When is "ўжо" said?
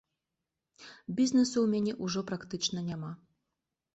2.07-2.19